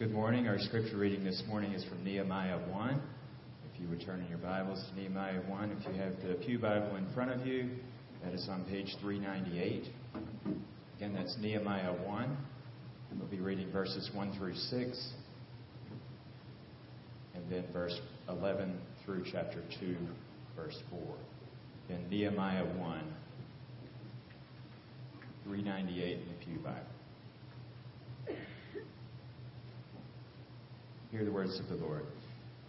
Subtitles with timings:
[0.00, 0.48] Good morning.
[0.48, 3.02] Our scripture reading this morning is from Nehemiah 1.
[3.70, 6.58] If you would turn in your Bibles to Nehemiah 1, if you have the Pew
[6.58, 7.68] Bible in front of you,
[8.24, 9.92] that is on page 398.
[10.96, 12.36] Again, that's Nehemiah 1.
[13.18, 15.08] We'll be reading verses 1 through 6,
[17.34, 19.96] and then verse 11 through chapter 2,
[20.56, 20.98] verse 4.
[21.90, 23.14] Then Nehemiah 1,
[25.44, 26.86] 398 in the Pew Bible.
[31.10, 32.04] Hear the words of the Lord.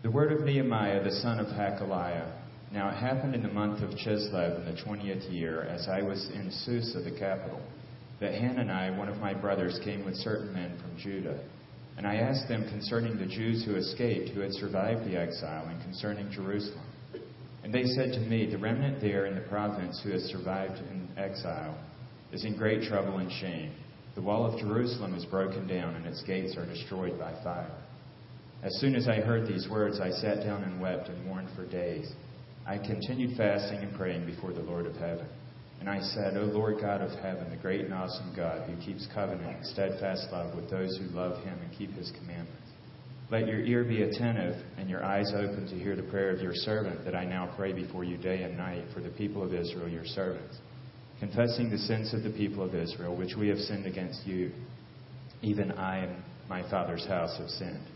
[0.02, 2.32] The word of Nehemiah, the son of Hachaliah.
[2.74, 6.28] Now it happened in the month of Chislev in the twentieth year, as I was
[6.34, 7.62] in Susa, the capital,
[8.20, 11.40] that Hanani, one of my brothers, came with certain men from Judah.
[11.98, 15.80] And I asked them concerning the Jews who escaped, who had survived the exile, and
[15.84, 16.86] concerning Jerusalem.
[17.64, 21.10] And they said to me, The remnant there in the province who has survived in
[21.16, 21.78] exile
[22.32, 23.72] is in great trouble and shame.
[24.16, 27.70] The wall of Jerusalem is broken down, and its gates are destroyed by fire.
[28.64, 31.66] As soon as I heard these words, I sat down and wept and mourned for
[31.66, 32.12] days.
[32.68, 35.26] I continued fasting and praying before the Lord of heaven.
[35.80, 39.08] And I said, O Lord God of heaven, the great and awesome God, who keeps
[39.16, 42.62] covenant and steadfast love with those who love him and keep his commandments.
[43.32, 46.54] Let your ear be attentive and your eyes open to hear the prayer of your
[46.54, 49.90] servant that I now pray before you day and night for the people of Israel,
[49.90, 50.58] your servants,
[51.20, 54.52] confessing the sins of the people of Israel, which we have sinned against you.
[55.42, 57.88] Even I and my father's house have sinned.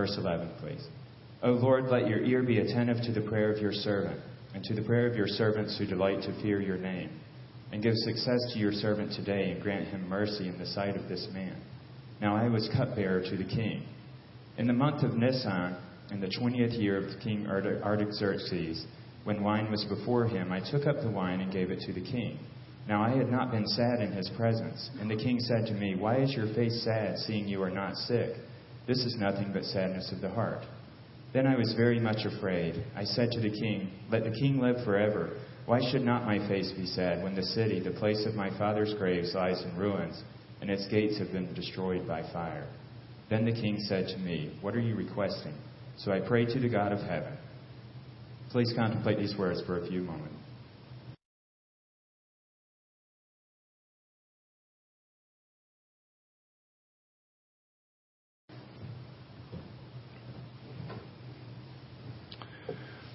[0.00, 0.82] Verse 11, please.
[1.42, 4.18] O Lord, let your ear be attentive to the prayer of your servant,
[4.54, 7.10] and to the prayer of your servants who delight to fear your name.
[7.70, 11.06] And give success to your servant today, and grant him mercy in the sight of
[11.06, 11.54] this man.
[12.18, 13.82] Now I was cupbearer to the king.
[14.56, 15.76] In the month of Nisan,
[16.10, 18.86] in the twentieth year of King Artaxerxes,
[19.24, 22.00] when wine was before him, I took up the wine and gave it to the
[22.10, 22.38] king.
[22.88, 24.88] Now I had not been sad in his presence.
[24.98, 27.96] And the king said to me, Why is your face sad, seeing you are not
[27.96, 28.30] sick?
[28.86, 30.64] This is nothing but sadness of the heart.
[31.32, 32.84] Then I was very much afraid.
[32.96, 35.38] I said to the king, Let the king live forever.
[35.66, 38.94] Why should not my face be sad when the city, the place of my father's
[38.94, 40.20] graves, lies in ruins,
[40.60, 42.66] and its gates have been destroyed by fire?
[43.28, 45.54] Then the king said to me, What are you requesting?
[45.98, 47.36] So I prayed to the God of heaven.
[48.50, 50.39] Please contemplate these words for a few moments.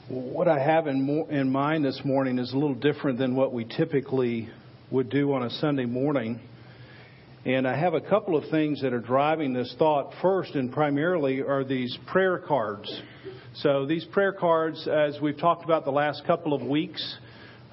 [0.07, 3.51] What I have in, mo- in mind this morning is a little different than what
[3.53, 4.49] we typically
[4.91, 6.39] would do on a Sunday morning.
[7.43, 10.13] And I have a couple of things that are driving this thought.
[10.21, 13.01] First and primarily are these prayer cards.
[13.55, 17.17] So these prayer cards, as we've talked about the last couple of weeks,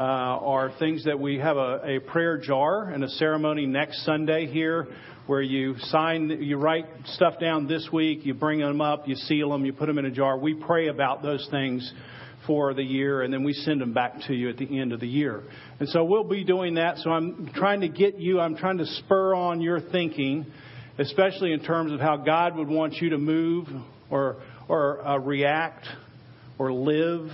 [0.00, 4.46] uh, are things that we have a, a prayer jar and a ceremony next Sunday
[4.46, 4.86] here
[5.26, 9.50] where you sign, you write stuff down this week, you bring them up, you seal
[9.50, 10.38] them, you put them in a jar.
[10.38, 11.92] We pray about those things
[12.46, 15.00] for the year, and then we send them back to you at the end of
[15.00, 15.42] the year.
[15.80, 16.98] And so we'll be doing that.
[16.98, 20.46] So I'm trying to get you, I'm trying to spur on your thinking,
[20.98, 23.68] especially in terms of how God would want you to move
[24.10, 25.86] or, or uh, react
[26.58, 27.30] or live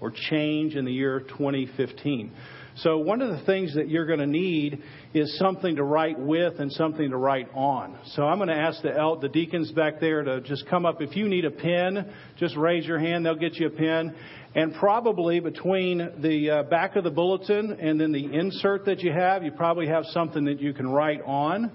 [0.00, 2.32] or change in the year 2015.
[2.78, 6.58] So one of the things that you're going to need is something to write with
[6.58, 7.96] and something to write on.
[8.14, 11.00] So I'm going to ask the el- the deacons back there to just come up.
[11.00, 13.24] If you need a pen, just raise your hand.
[13.24, 14.16] They'll get you a pen.
[14.56, 19.12] And probably between the uh, back of the bulletin and then the insert that you
[19.12, 21.70] have, you probably have something that you can write on.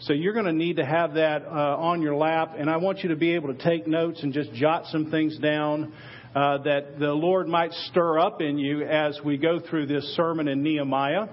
[0.00, 2.54] So you're going to need to have that uh, on your lap.
[2.56, 5.36] And I want you to be able to take notes and just jot some things
[5.38, 5.92] down
[6.38, 10.46] uh, that the Lord might stir up in you as we go through this sermon
[10.46, 11.26] in Nehemiah.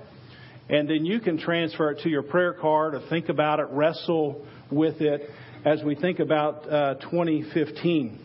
[0.68, 4.44] And then you can transfer it to your prayer card or think about it, wrestle
[4.72, 5.30] with it
[5.64, 8.20] as we think about uh, 2015.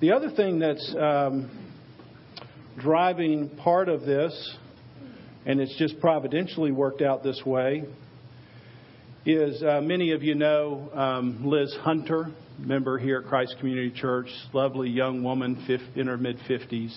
[0.00, 1.72] The other thing that's um,
[2.80, 4.56] driving part of this,
[5.46, 7.84] and it's just providentially worked out this way,
[9.24, 14.28] is uh, many of you know um, Liz Hunter, member here at Christ Community Church,
[14.52, 15.64] lovely young woman
[15.94, 16.96] in her mid 50s,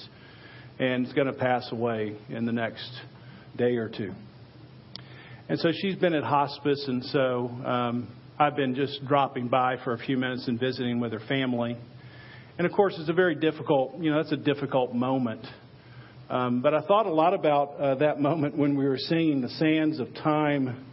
[0.80, 2.90] and is going to pass away in the next
[3.58, 4.14] day or two.
[5.50, 8.08] And so she's been at hospice, and so um,
[8.40, 11.78] I've been just dropping by for a few minutes and visiting with her family.
[12.58, 15.46] And of course, it's a very difficult, you know, that's a difficult moment.
[16.30, 19.50] Um, but I thought a lot about uh, that moment when we were singing The
[19.50, 20.86] Sands of Time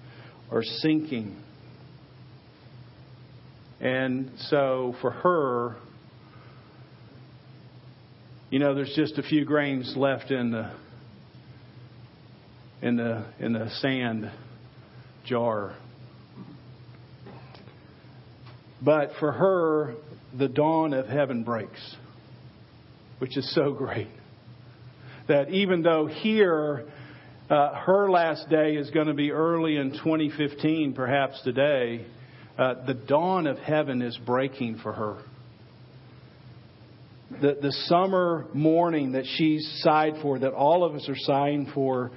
[0.50, 1.40] Are Sinking.
[3.80, 5.76] And so for her,
[8.50, 10.72] you know, there's just a few grains left in the
[12.82, 14.30] in the in the sand
[15.24, 15.76] jar.
[18.82, 19.94] But for her,
[20.36, 21.96] the dawn of heaven breaks,
[23.18, 24.08] which is so great.
[25.28, 26.86] That even though here,
[27.50, 32.06] uh, her last day is going to be early in 2015, perhaps today,
[32.58, 35.22] uh, the dawn of heaven is breaking for her.
[37.40, 42.10] The, the summer morning that she's sighed for, that all of us are sighing for,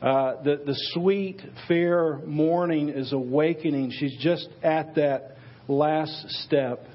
[0.00, 3.92] uh, the, the sweet, fair morning is awakening.
[3.92, 5.36] She's just at that
[5.68, 6.86] last step.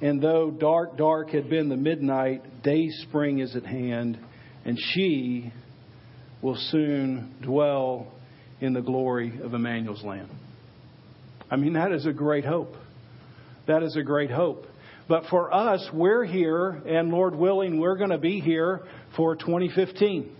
[0.00, 4.18] And though dark, dark had been the midnight, day spring is at hand,
[4.64, 5.52] and she
[6.42, 8.12] will soon dwell
[8.60, 10.28] in the glory of Emmanuel's land.
[11.50, 12.74] I mean, that is a great hope.
[13.66, 14.66] That is a great hope.
[15.08, 18.82] But for us, we're here, and Lord willing, we're going to be here
[19.16, 20.30] for 2015.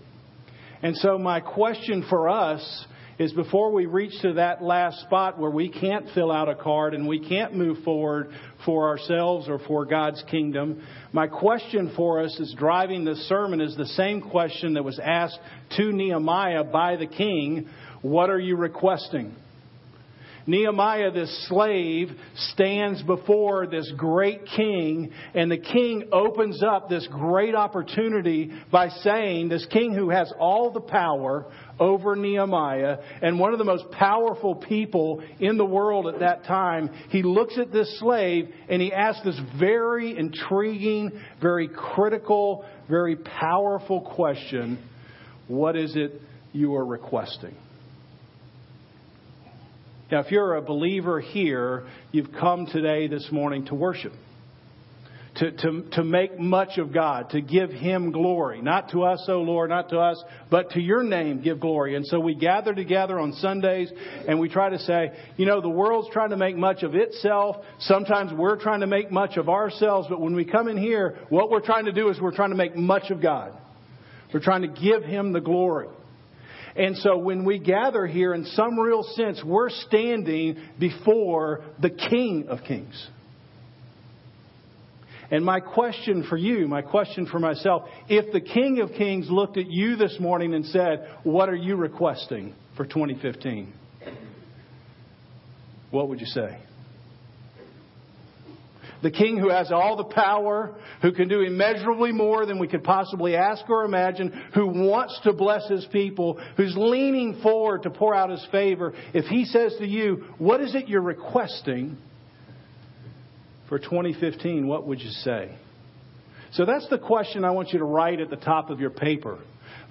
[0.83, 2.85] And so, my question for us
[3.17, 6.93] is before we reach to that last spot where we can't fill out a card
[6.93, 8.29] and we can't move forward
[8.63, 10.81] for ourselves or for God's kingdom,
[11.11, 15.39] my question for us is driving this sermon is the same question that was asked
[15.77, 17.67] to Nehemiah by the king
[18.01, 19.35] What are you requesting?
[20.49, 22.09] Nehemiah, this slave,
[22.53, 29.49] stands before this great king, and the king opens up this great opportunity by saying,
[29.49, 31.45] this king who has all the power
[31.79, 36.89] over Nehemiah, and one of the most powerful people in the world at that time,
[37.09, 44.01] he looks at this slave and he asks this very intriguing, very critical, very powerful
[44.01, 44.83] question
[45.47, 46.19] What is it
[46.53, 47.55] you are requesting?
[50.11, 54.11] Now, if you're a believer here, you've come today, this morning, to worship.
[55.35, 58.61] To, to, to make much of God, to give Him glory.
[58.61, 61.95] Not to us, O Lord, not to us, but to your name give glory.
[61.95, 63.91] And so we gather together on Sundays
[64.27, 67.57] and we try to say, you know, the world's trying to make much of itself.
[67.77, 71.51] Sometimes we're trying to make much of ourselves, but when we come in here, what
[71.51, 73.55] we're trying to do is we're trying to make much of God.
[74.33, 75.87] We're trying to give Him the glory.
[76.75, 82.47] And so when we gather here, in some real sense, we're standing before the King
[82.49, 83.07] of Kings.
[85.31, 89.57] And my question for you, my question for myself, if the King of Kings looked
[89.57, 93.73] at you this morning and said, What are you requesting for 2015?
[95.91, 96.57] What would you say?
[99.01, 102.83] The King who has all the power, who can do immeasurably more than we could
[102.83, 108.13] possibly ask or imagine, who wants to bless his people, who's leaning forward to pour
[108.13, 111.97] out his favor, if he says to you, What is it you're requesting
[113.67, 114.67] for 2015?
[114.67, 115.55] What would you say?
[116.53, 119.39] So that's the question I want you to write at the top of your paper.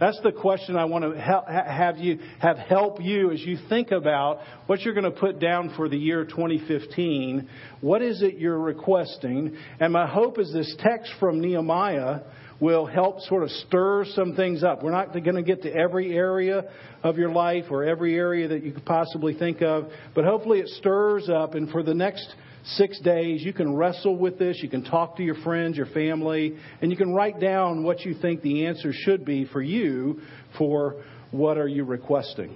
[0.00, 4.41] That's the question I want to have you have help you as you think about
[4.67, 7.49] what you're going to put down for the year 2015.
[7.81, 9.56] What is it you're requesting?
[9.81, 12.21] And my hope is this text from Nehemiah
[12.61, 14.83] will help sort of stir some things up.
[14.83, 16.65] We're not going to get to every area
[17.03, 20.69] of your life or every area that you could possibly think of, but hopefully it
[20.69, 22.35] stirs up and for the next
[22.76, 23.43] six days.
[23.43, 24.61] You can wrestle with this.
[24.62, 28.15] You can talk to your friends, your family, and you can write down what you
[28.15, 30.20] think the answer should be for you
[30.56, 32.55] for what are you requesting.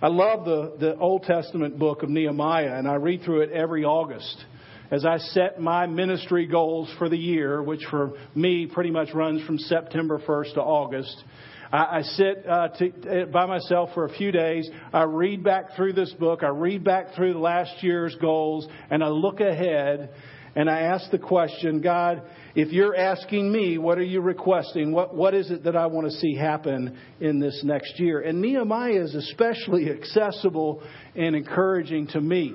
[0.00, 3.84] I love the, the Old Testament book of Nehemiah, and I read through it every
[3.84, 4.44] August
[4.90, 9.44] as I set my ministry goals for the year, which for me pretty much runs
[9.46, 11.24] from September 1st to August.
[11.72, 14.68] I, I sit uh, to, uh, by myself for a few days.
[14.92, 16.42] I read back through this book.
[16.42, 20.10] I read back through last year's goals, and I look ahead
[20.56, 22.22] and I ask the question, God,
[22.54, 24.90] if you're asking me, what are you requesting?
[24.90, 28.20] What, what is it that I want to see happen in this next year?
[28.20, 30.82] And Nehemiah is especially accessible
[31.14, 32.54] and encouraging to me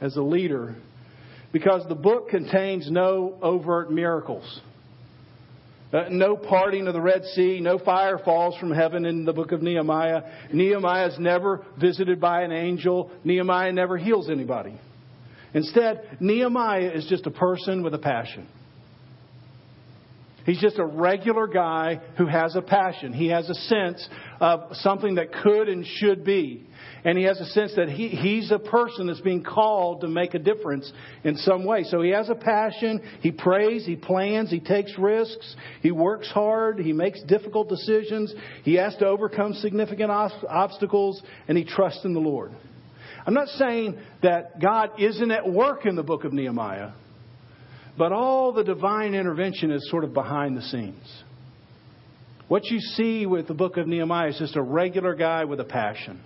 [0.00, 0.76] as a leader
[1.52, 4.60] because the book contains no overt miracles.
[5.92, 9.52] Uh, no parting of the Red Sea, no fire falls from heaven in the book
[9.52, 10.22] of Nehemiah.
[10.52, 13.12] Nehemiah is never visited by an angel.
[13.22, 14.76] Nehemiah never heals anybody.
[15.54, 18.48] Instead, Nehemiah is just a person with a passion.
[20.44, 23.12] He's just a regular guy who has a passion.
[23.12, 24.06] He has a sense
[24.40, 26.66] of something that could and should be.
[27.04, 30.32] And he has a sense that he, he's a person that's being called to make
[30.32, 30.90] a difference
[31.22, 31.84] in some way.
[31.84, 33.02] So he has a passion.
[33.20, 33.84] He prays.
[33.84, 34.50] He plans.
[34.50, 35.54] He takes risks.
[35.82, 36.78] He works hard.
[36.78, 38.34] He makes difficult decisions.
[38.62, 41.22] He has to overcome significant obstacles.
[41.46, 42.52] And he trusts in the Lord.
[43.26, 46.92] I'm not saying that God isn't at work in the book of Nehemiah,
[47.96, 51.22] but all the divine intervention is sort of behind the scenes.
[52.48, 55.64] What you see with the book of Nehemiah is just a regular guy with a
[55.64, 56.20] passion.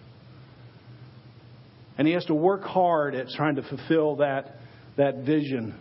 [1.99, 4.57] And he has to work hard at trying to fulfill that,
[4.97, 5.75] that vision.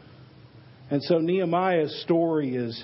[0.90, 2.84] And so Nehemiah's story is,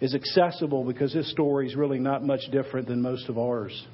[0.00, 3.86] is accessible because his story is really not much different than most of ours.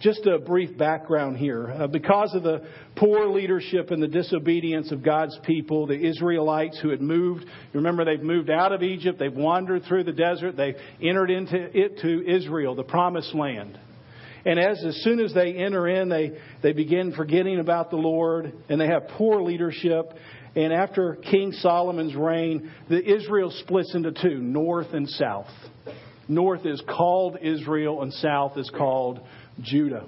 [0.00, 1.70] Just a brief background here.
[1.70, 2.66] Uh, because of the
[2.96, 8.22] poor leadership and the disobedience of God's people, the Israelites who had moved, remember they've
[8.22, 12.74] moved out of Egypt, they've wandered through the desert, they've entered into it to Israel,
[12.74, 13.78] the promised land.
[14.46, 16.30] And as, as soon as they enter in, they,
[16.62, 20.12] they begin forgetting about the Lord and they have poor leadership.
[20.54, 25.50] And after King Solomon's reign, the Israel splits into two, north and south.
[26.28, 29.20] North is called Israel and south is called
[29.60, 30.06] Judah.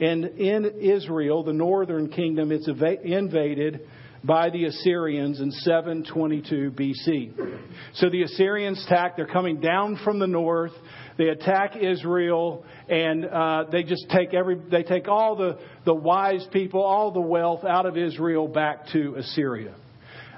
[0.00, 3.86] And in Israel, the northern kingdom, it's invaded
[4.24, 7.58] by the Assyrians in 722 BC.
[7.94, 10.72] So the Assyrians attack, they're coming down from the north,
[11.18, 16.46] they attack Israel, and uh, they just take every, they take all the, the wise
[16.52, 19.74] people, all the wealth out of Israel back to Assyria.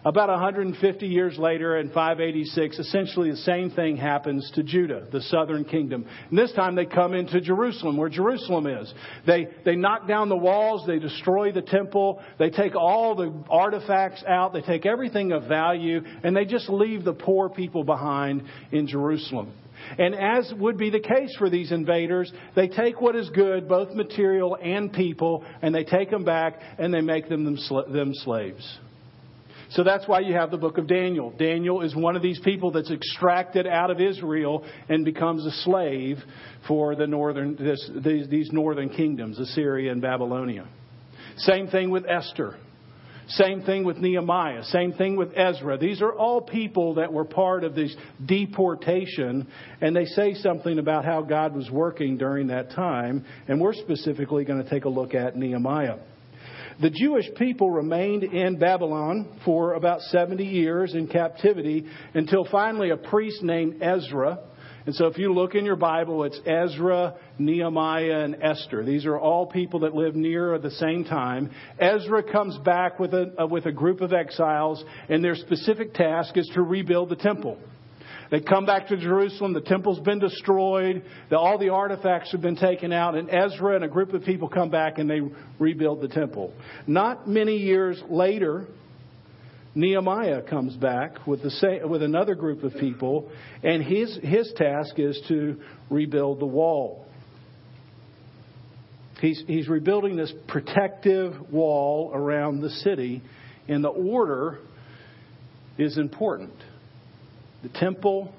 [0.07, 5.65] About 150 years later, in 586, essentially the same thing happens to Judah, the southern
[5.65, 6.05] kingdom.
[6.29, 8.93] And this time they come into Jerusalem, where Jerusalem is.
[9.27, 14.23] They, they knock down the walls, they destroy the temple, they take all the artifacts
[14.29, 18.87] out, they take everything of value, and they just leave the poor people behind in
[18.87, 19.55] Jerusalem.
[19.99, 23.95] And as would be the case for these invaders, they take what is good, both
[23.95, 27.59] material and people, and they take them back and they make them, them,
[27.93, 28.79] them slaves.
[29.71, 31.31] So that's why you have the book of Daniel.
[31.31, 36.19] Daniel is one of these people that's extracted out of Israel and becomes a slave
[36.69, 40.69] for the northern, this, these, these northern kingdoms, Assyria and Babylonia.
[41.39, 42.57] Same thing with Esther.
[43.29, 44.65] Same thing with Nehemiah.
[44.65, 45.79] Same thing with Ezra.
[45.79, 49.49] These are all people that were part of this deportation,
[49.81, 53.25] and they say something about how God was working during that time.
[53.49, 55.97] And we're specifically going to take a look at Nehemiah.
[56.81, 62.97] The Jewish people remained in Babylon for about 70 years in captivity until finally a
[62.97, 64.41] priest named Ezra.
[64.87, 68.85] And so if you look in your Bible, it's Ezra, Nehemiah, and Esther.
[68.85, 71.51] These are all people that live near at the same time.
[71.79, 76.37] Ezra comes back with a, uh, with a group of exiles, and their specific task
[76.37, 77.59] is to rebuild the temple.
[78.31, 79.53] They come back to Jerusalem.
[79.53, 81.05] The temple's been destroyed.
[81.31, 83.15] The, all the artifacts have been taken out.
[83.15, 85.21] And Ezra and a group of people come back and they
[85.59, 86.53] rebuild the temple.
[86.87, 88.67] Not many years later,
[89.75, 93.31] Nehemiah comes back with, the same, with another group of people,
[93.63, 97.07] and his, his task is to rebuild the wall.
[99.21, 103.23] He's, he's rebuilding this protective wall around the city,
[103.69, 104.59] and the order
[105.79, 106.53] is important
[107.65, 108.31] the temple,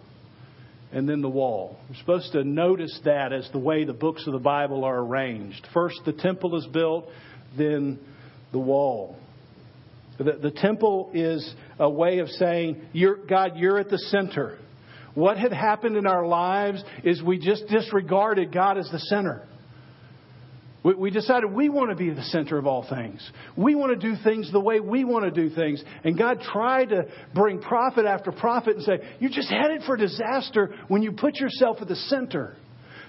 [0.91, 1.79] and then the wall.
[1.89, 5.67] We're supposed to notice that as the way the books of the Bible are arranged.
[5.73, 7.09] First, the temple is built,
[7.57, 7.99] then
[8.51, 9.17] the wall.
[10.17, 14.57] The, the temple is a way of saying, you're, God, you're at the center.
[15.13, 19.47] What had happened in our lives is we just disregarded God as the center.
[20.83, 23.27] We, we decided we want to be the center of all things.
[23.57, 25.83] We want to do things the way we want to do things.
[26.03, 30.75] And God tried to bring prophet after prophet and say, You're just headed for disaster
[30.87, 32.55] when you put yourself at the center.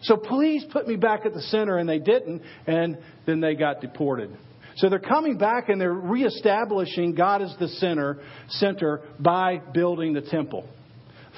[0.03, 1.77] So please put me back at the center.
[1.77, 2.43] And they didn't.
[2.67, 4.37] And then they got deported.
[4.77, 8.19] So they're coming back and they're reestablishing God as the center,
[8.49, 10.69] center by building the temple.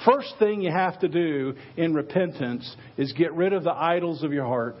[0.05, 4.31] First thing you have to do in repentance is get rid of the idols of
[4.31, 4.75] your heart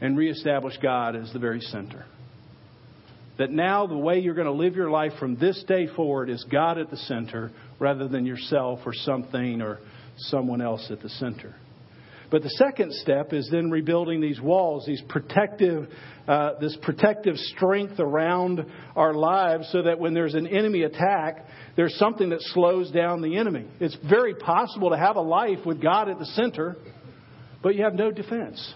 [0.00, 2.04] and reestablish God as the very center.
[3.38, 6.44] That now the way you're going to live your life from this day forward is
[6.50, 9.78] God at the center rather than yourself or something or
[10.16, 11.54] someone else at the center.
[12.32, 15.86] But the second step is then rebuilding these walls, these protective,
[16.26, 18.64] uh, this protective strength around
[18.96, 21.44] our lives, so that when there's an enemy attack,
[21.76, 23.66] there's something that slows down the enemy.
[23.80, 26.76] It's very possible to have a life with God at the center,
[27.62, 28.74] but you have no defense.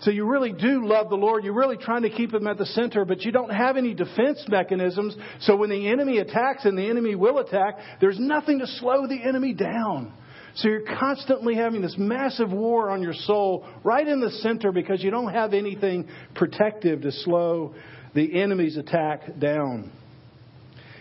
[0.00, 1.44] So you really do love the Lord.
[1.44, 4.44] You're really trying to keep Him at the center, but you don't have any defense
[4.48, 5.16] mechanisms.
[5.40, 9.22] So when the enemy attacks, and the enemy will attack, there's nothing to slow the
[9.22, 10.12] enemy down.
[10.56, 15.02] So you're constantly having this massive war on your soul right in the center because
[15.02, 17.74] you don't have anything protective to slow
[18.14, 19.92] the enemy's attack down.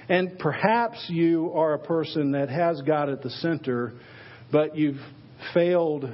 [0.10, 3.94] And perhaps you are a person that has God at the center,
[4.52, 5.00] but you've
[5.54, 6.10] failed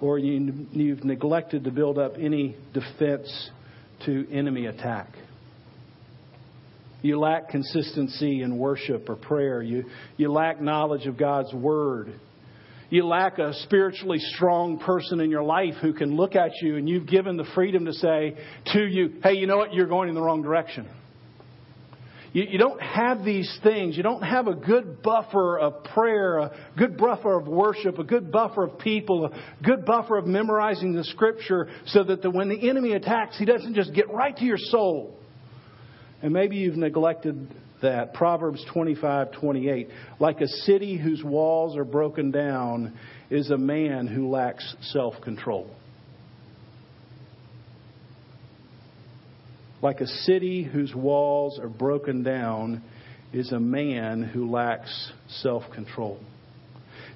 [0.00, 3.50] or you, you've neglected to build up any defense
[4.04, 5.08] to enemy attack.
[7.02, 9.62] You lack consistency in worship or prayer.
[9.62, 9.84] You,
[10.16, 12.18] you lack knowledge of God's Word.
[12.90, 16.88] You lack a spiritually strong person in your life who can look at you and
[16.88, 18.36] you've given the freedom to say
[18.72, 19.72] to you, hey, you know what?
[19.72, 20.88] You're going in the wrong direction.
[22.34, 23.96] You, you don't have these things.
[23.96, 28.30] You don't have a good buffer of prayer, a good buffer of worship, a good
[28.30, 32.68] buffer of people, a good buffer of memorizing the scripture so that the, when the
[32.68, 35.16] enemy attacks, he doesn't just get right to your soul.
[36.22, 38.12] And maybe you've neglected that.
[38.12, 39.88] Proverbs 25, 28.
[40.20, 42.98] Like a city whose walls are broken down
[43.30, 45.70] is a man who lacks self control.
[49.80, 52.82] Like a city whose walls are broken down
[53.32, 56.20] is a man who lacks self control.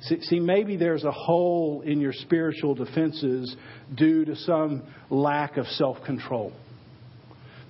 [0.01, 3.57] See, maybe there's a hole in your spiritual defenses
[3.97, 6.53] due to some lack of self control.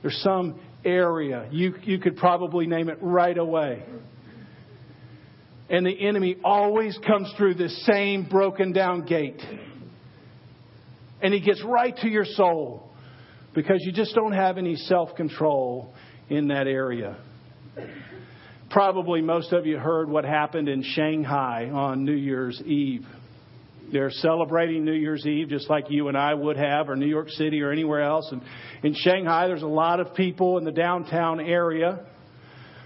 [0.03, 1.49] There's some area.
[1.51, 3.83] You, you could probably name it right away.
[5.71, 9.43] And the enemy always comes through this same broken down gate.
[11.21, 12.91] And he gets right to your soul
[13.55, 15.93] because you just don't have any self control
[16.29, 17.19] in that area.
[18.71, 23.07] Probably most of you heard what happened in Shanghai on New Year's Eve.
[23.93, 27.31] They're celebrating New Year's Eve just like you and I would have, or New York
[27.31, 28.31] City or anywhere else.
[28.31, 28.43] And
[28.83, 32.01] in Shanghai, there's a lot of people in the downtown area.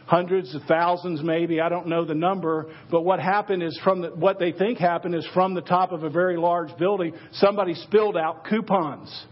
[0.07, 1.61] Hundreds of thousands maybe.
[1.61, 2.73] I don't know the number.
[2.91, 6.05] But what happened is from the, what they think happened is from the top of
[6.05, 9.27] a very large building somebody spilled out coupons.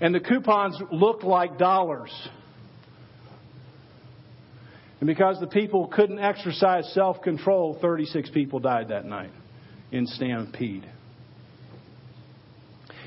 [0.00, 2.12] And the coupons looked like dollars.
[5.00, 9.30] And because the people couldn't exercise self control, 36 people died that night
[9.92, 10.88] in stampede.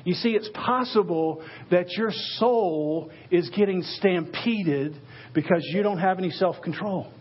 [0.04, 5.00] You see, it's possible that your soul is getting stampeded
[5.34, 7.12] because you don't have any self control.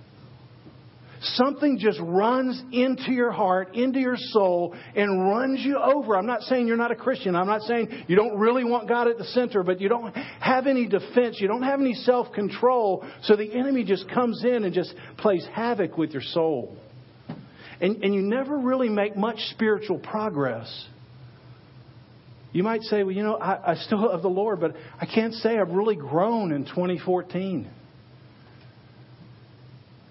[1.23, 6.17] Something just runs into your heart, into your soul, and runs you over.
[6.17, 7.37] I'm not saying you're not a Christian.
[7.37, 10.67] I'm not saying you don't really want God at the center, but you don't have
[10.67, 11.37] any defense.
[11.39, 13.05] You don't have any self control.
[13.25, 16.79] So the enemy just comes in and just plays havoc with your soul.
[17.81, 20.87] And, and you never really make much spiritual progress.
[22.53, 25.35] You might say, well, you know, I, I still love the Lord, but I can't
[25.35, 27.71] say I've really grown in 2014.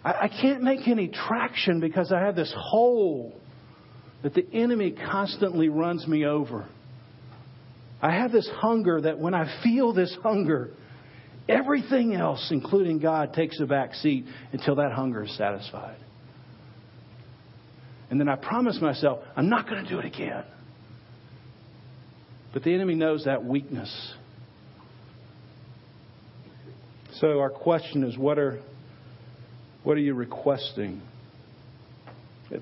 [0.03, 3.39] I, I can't make any traction because I have this hole
[4.23, 6.67] that the enemy constantly runs me over.
[8.01, 10.71] I have this hunger that when I feel this hunger,
[11.47, 15.97] everything else, including God, takes a back seat until that hunger is satisfied.
[18.09, 20.43] And then I promise myself, I'm not going to do it again.
[22.53, 24.13] But the enemy knows that weakness.
[27.19, 28.59] So our question is what are
[29.83, 31.01] what are you requesting?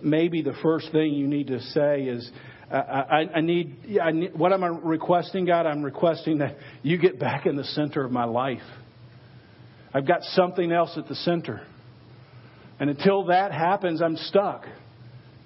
[0.02, 2.30] Maybe the first thing you need to say is,
[2.70, 5.66] I, I, I, need, I need, what am I requesting, God?
[5.66, 8.62] I'm requesting that you get back in the center of my life.
[9.94, 11.66] I've got something else at the center.
[12.80, 14.66] And until that happens, I'm stuck.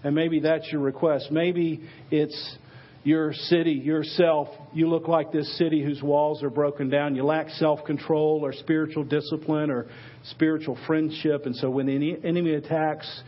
[0.04, 1.32] And maybe that's your request.
[1.32, 2.58] Maybe it's
[3.04, 4.48] your city, yourself.
[4.74, 7.16] You look like this city whose walls are broken down.
[7.16, 9.88] You lack self control or spiritual discipline or
[10.32, 11.46] spiritual friendship.
[11.46, 13.24] And so when the enemy attacks,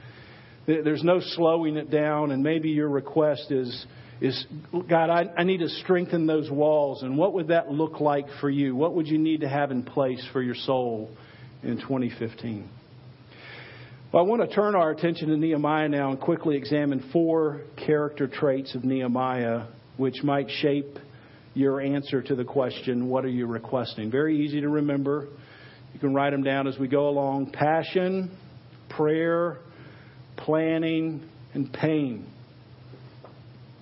[0.65, 2.31] there's no slowing it down.
[2.31, 3.85] And maybe your request is,
[4.21, 4.45] is
[4.89, 7.03] God, I, I need to strengthen those walls.
[7.03, 8.75] And what would that look like for you?
[8.75, 11.09] What would you need to have in place for your soul
[11.63, 12.69] in 2015?
[14.13, 18.27] Well, I want to turn our attention to Nehemiah now and quickly examine four character
[18.27, 19.63] traits of Nehemiah
[19.97, 20.99] which might shape
[21.55, 24.11] your answer to the question, What are you requesting?
[24.11, 25.29] Very easy to remember.
[25.95, 28.37] You can write them down as we go along passion,
[28.87, 29.57] prayer,
[30.37, 32.27] planning, and pain.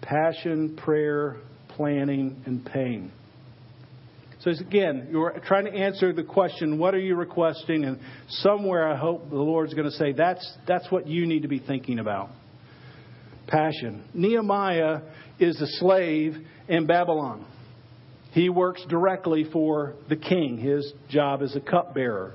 [0.02, 1.42] Passion, prayer,
[1.76, 3.12] planning, and pain.
[4.42, 7.84] So again, you're trying to answer the question, what are you requesting?
[7.86, 11.48] And somewhere I hope the Lord's going to say, that's, that's what you need to
[11.48, 12.30] be thinking about.
[13.46, 14.04] Passion.
[14.16, 15.02] Nehemiah
[15.40, 17.46] is a slave in Babylon.
[18.32, 20.58] He works directly for the king.
[20.58, 22.34] His job is a cupbearer.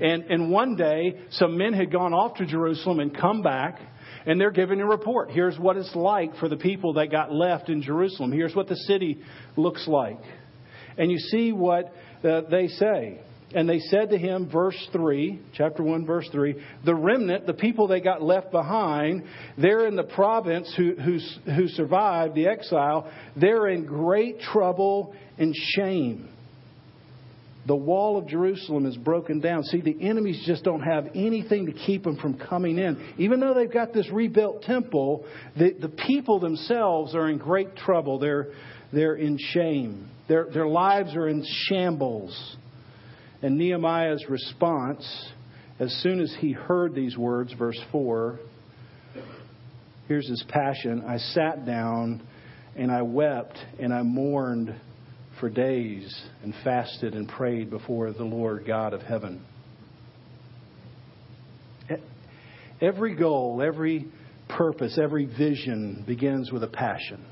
[0.00, 3.78] And, and one day, some men had gone off to Jerusalem and come back,
[4.26, 5.30] and they're giving a report.
[5.30, 8.32] Here's what it's like for the people that got left in Jerusalem.
[8.32, 9.18] Here's what the city
[9.56, 10.18] looks like.
[10.98, 11.92] And you see what
[12.24, 13.20] uh, they say.
[13.54, 17.88] And they said to him, verse 3, chapter 1, verse 3, the remnant, the people
[17.88, 19.24] they got left behind,
[19.56, 21.18] they're in the province who, who,
[21.50, 26.28] who survived the exile, they're in great trouble and shame.
[27.68, 29.62] the wall of Jerusalem is broken down.
[29.64, 33.14] See, the enemies just don't have anything to keep them from coming in.
[33.18, 35.24] Even though they've got this rebuilt temple,
[35.56, 38.18] the, the people themselves are in great trouble.
[38.18, 38.48] They're,
[38.92, 42.56] they're in shame, their, their lives are in shambles.
[43.42, 45.06] And Nehemiah's response,
[45.78, 48.38] as soon as he heard these words, verse 4,
[50.06, 52.26] here's his passion I sat down
[52.76, 54.74] and I wept and I mourned
[55.40, 59.44] for days and fasted and prayed before the Lord God of heaven.
[62.80, 64.06] Every goal, every
[64.48, 67.24] purpose, every vision begins with a passion.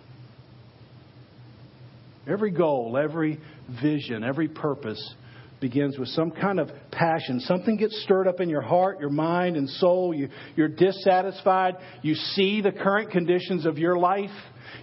[2.26, 3.40] Every goal, every
[3.80, 5.14] vision, every purpose
[5.60, 7.40] begins with some kind of passion.
[7.40, 10.14] Something gets stirred up in your heart, your mind, and soul.
[10.14, 11.76] You, you're dissatisfied.
[12.02, 14.30] You see the current conditions of your life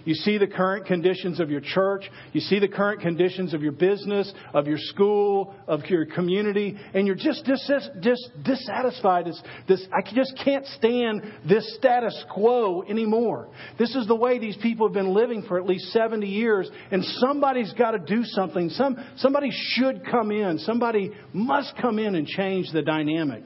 [0.04, 2.10] you see the current conditions of your church.
[2.32, 7.06] You see the current conditions of your business, of your school, of your community, and
[7.06, 9.28] you're just dis- dis- dissatisfied.
[9.28, 13.48] It's this, I just can't stand this status quo anymore.
[13.78, 17.04] This is the way these people have been living for at least 70 years, and
[17.04, 18.68] somebody's got to do something.
[18.70, 20.58] Some, somebody should come in.
[20.58, 23.44] Somebody must come in and change the dynamic.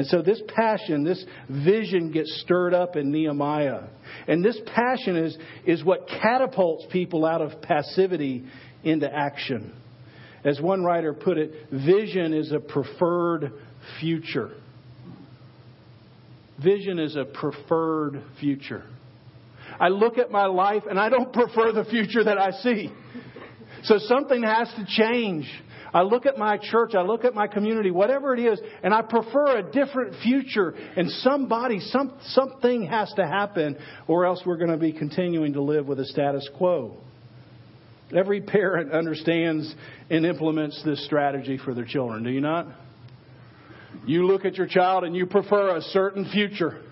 [0.00, 3.82] And so this passion, this vision gets stirred up in Nehemiah.
[4.26, 5.36] And this passion is,
[5.66, 8.46] is what catapults people out of passivity
[8.82, 9.74] into action.
[10.42, 13.52] As one writer put it, vision is a preferred
[14.00, 14.52] future.
[16.64, 18.84] Vision is a preferred future.
[19.78, 22.90] I look at my life and I don't prefer the future that I see.
[23.82, 25.44] So something has to change.
[25.92, 29.02] I look at my church, I look at my community, whatever it is, and I
[29.02, 30.74] prefer a different future.
[30.96, 33.76] And somebody, some, something has to happen,
[34.06, 36.96] or else we're going to be continuing to live with a status quo.
[38.16, 39.72] Every parent understands
[40.08, 42.66] and implements this strategy for their children, do you not?
[44.06, 46.82] You look at your child and you prefer a certain future.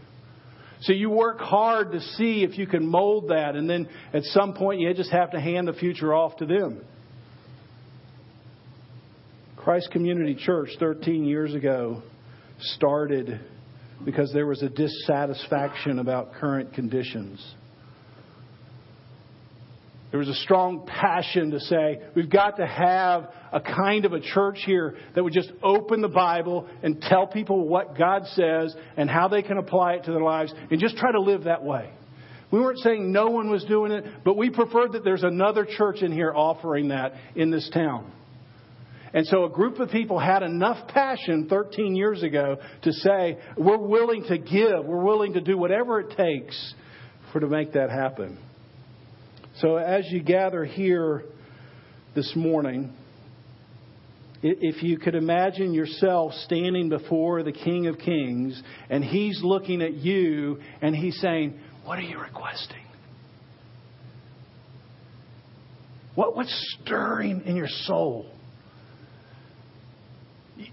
[0.82, 4.54] So you work hard to see if you can mold that, and then at some
[4.54, 6.82] point you just have to hand the future off to them.
[9.68, 12.00] Christ Community Church 13 years ago
[12.58, 13.38] started
[14.02, 17.54] because there was a dissatisfaction about current conditions.
[20.10, 24.20] There was a strong passion to say, we've got to have a kind of a
[24.20, 29.10] church here that would just open the Bible and tell people what God says and
[29.10, 31.90] how they can apply it to their lives and just try to live that way.
[32.50, 36.00] We weren't saying no one was doing it, but we preferred that there's another church
[36.00, 38.14] in here offering that in this town.
[39.14, 43.78] And so a group of people had enough passion 13 years ago to say, we're
[43.78, 46.74] willing to give, we're willing to do whatever it takes
[47.32, 48.38] for to make that happen.
[49.60, 51.24] So as you gather here
[52.14, 52.94] this morning,
[54.42, 59.94] if you could imagine yourself standing before the King of Kings and he's looking at
[59.94, 62.84] you and he's saying, What are you requesting?
[66.14, 68.30] What, what's stirring in your soul?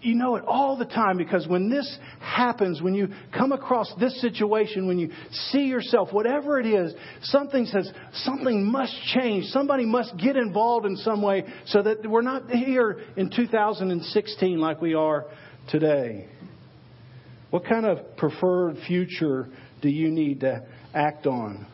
[0.02, 4.20] You know it all the time because when this happens, when you come across this
[4.20, 9.46] situation, when you see yourself, whatever it is, something says something must change.
[9.46, 14.82] Somebody must get involved in some way so that we're not here in 2016 like
[14.82, 15.26] we are
[15.70, 16.28] today.
[17.52, 19.48] What kind of preferred future
[19.82, 21.68] do you need to act on?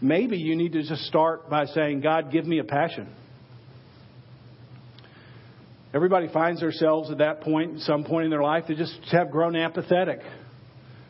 [0.00, 3.08] Maybe you need to just start by saying, God, give me a passion.
[5.94, 9.54] Everybody finds themselves at that point, some point in their life, they just have grown
[9.54, 10.18] apathetic.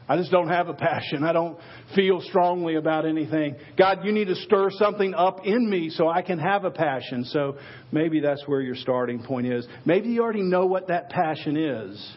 [0.07, 1.25] I just don't have a passion.
[1.25, 1.59] I don't
[1.95, 3.57] feel strongly about anything.
[3.79, 7.25] God, you need to stir something up in me so I can have a passion.
[7.25, 7.57] So
[7.91, 9.67] maybe that's where your starting point is.
[9.87, 12.17] Maybe you already know what that passion is.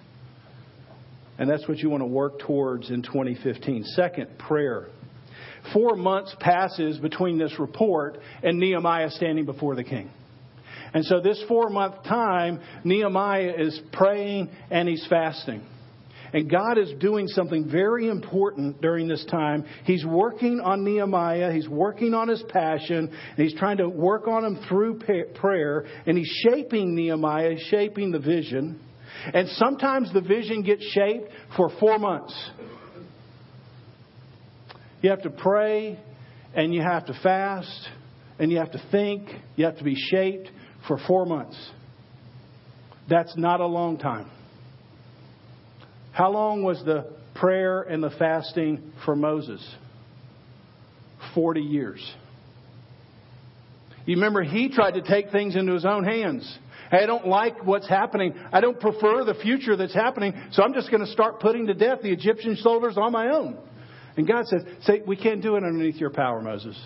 [1.38, 3.86] And that's what you want to work towards in 2015.
[3.96, 4.88] Second, prayer.
[5.72, 10.10] Four months passes between this report and Nehemiah standing before the king.
[10.98, 15.64] And so, this four month time, Nehemiah is praying and he's fasting.
[16.34, 19.64] And God is doing something very important during this time.
[19.84, 21.54] He's working on Nehemiah.
[21.54, 22.98] He's working on his passion.
[22.98, 24.98] And he's trying to work on him through
[25.36, 25.86] prayer.
[26.08, 28.80] And he's shaping Nehemiah, shaping the vision.
[29.36, 32.34] And sometimes the vision gets shaped for four months.
[35.04, 36.00] You have to pray
[36.56, 37.88] and you have to fast
[38.40, 39.30] and you have to think.
[39.58, 40.50] You have to be shaped
[40.88, 41.58] for four months.
[43.10, 44.30] That's not a long time.
[46.12, 49.66] How long was the prayer and the fasting for Moses?
[51.36, 52.16] 40 years.
[54.06, 56.58] You remember he tried to take things into his own hands.
[56.90, 58.34] Hey, I don't like what's happening.
[58.52, 61.74] I don't prefer the future that's happening, so I'm just going to start putting to
[61.74, 63.58] death the Egyptian soldiers on my own.
[64.16, 66.80] And God says, say, we can't do it underneath your power, Moses.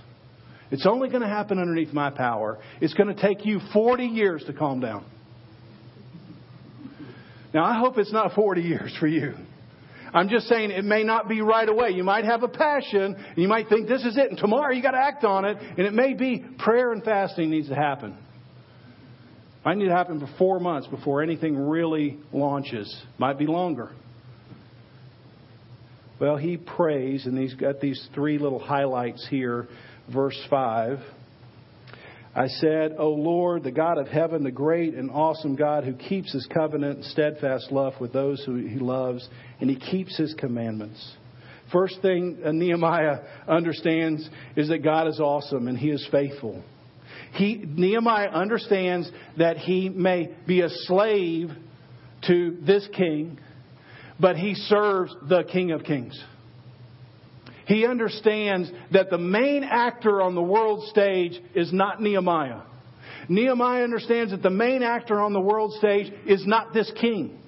[0.71, 2.57] It's only going to happen underneath my power.
[2.79, 5.05] It's going to take you 40 years to calm down.
[7.53, 9.33] Now, I hope it's not 40 years for you.
[10.13, 11.91] I'm just saying it may not be right away.
[11.91, 14.81] You might have a passion, and you might think this is it, and tomorrow you
[14.81, 18.17] got to act on it, and it may be prayer and fasting needs to happen.
[19.63, 22.93] Might need to happen for four months before anything really launches.
[23.17, 23.91] Might be longer.
[26.19, 29.67] Well, he prays, and he's got these three little highlights here.
[30.09, 30.99] Verse 5.
[32.33, 36.31] I said, O Lord, the God of heaven, the great and awesome God who keeps
[36.31, 39.27] his covenant and steadfast love with those who he loves,
[39.59, 41.15] and he keeps his commandments.
[41.71, 46.63] First thing Nehemiah understands is that God is awesome and he is faithful.
[47.33, 51.49] He, Nehemiah understands that he may be a slave
[52.27, 53.39] to this king,
[54.19, 56.21] but he serves the King of Kings.
[57.71, 62.63] He understands that the main actor on the world stage is not Nehemiah.
[63.29, 67.40] Nehemiah understands that the main actor on the world stage is not this king.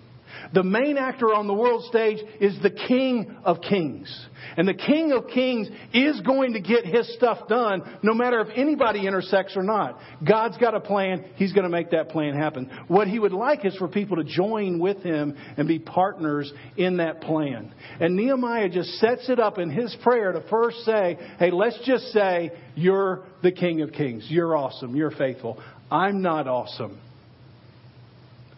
[0.54, 4.28] The main actor on the world stage is the King of Kings.
[4.58, 8.50] And the King of Kings is going to get his stuff done no matter if
[8.56, 10.00] anybody intersects or not.
[10.28, 11.26] God's got a plan.
[11.36, 12.70] He's going to make that plan happen.
[12.88, 16.98] What he would like is for people to join with him and be partners in
[16.98, 17.74] that plan.
[18.00, 22.06] And Nehemiah just sets it up in his prayer to first say, hey, let's just
[22.12, 24.28] say you're the King of Kings.
[24.30, 24.96] You're awesome.
[24.96, 25.62] You're faithful.
[25.90, 27.00] I'm not awesome.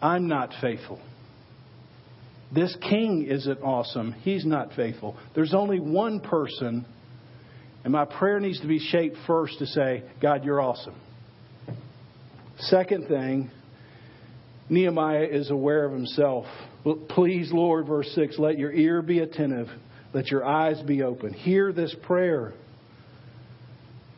[0.00, 1.00] I'm not faithful.
[2.54, 4.12] This king isn't awesome.
[4.12, 5.16] He's not faithful.
[5.34, 6.86] There's only one person,
[7.82, 10.94] and my prayer needs to be shaped first to say, God, you're awesome.
[12.58, 13.50] Second thing,
[14.68, 16.46] Nehemiah is aware of himself.
[17.08, 19.68] Please, Lord, verse 6, let your ear be attentive,
[20.14, 21.32] let your eyes be open.
[21.32, 22.54] Hear this prayer.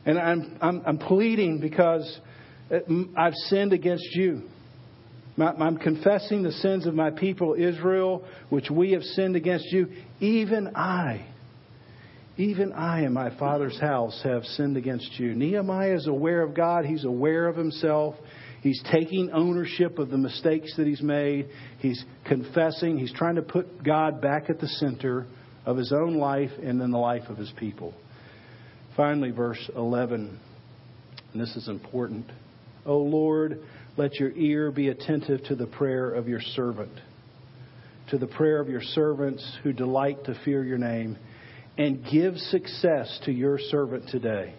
[0.05, 2.21] And I'm, I'm, I'm pleading because
[3.17, 4.43] I've sinned against you.
[5.41, 9.89] I'm confessing the sins of my people Israel, which we have sinned against you.
[10.21, 11.27] Even I,
[12.37, 15.35] even I and my father's house have sinned against you.
[15.35, 16.85] Nehemiah is aware of God.
[16.85, 18.15] He's aware of himself.
[18.63, 21.49] He's taking ownership of the mistakes that he's made.
[21.79, 22.99] He's confessing.
[22.99, 25.27] He's trying to put God back at the center
[25.65, 27.95] of his own life and in the life of his people.
[28.97, 30.41] Finally, verse 11,
[31.33, 32.27] and this is important.
[32.85, 33.61] O Lord,
[33.99, 36.93] let your ear be attentive to the prayer of your servant,
[38.11, 41.19] to the prayer of your servants who delight to fear your name,
[41.77, 44.55] and give success to your servant today.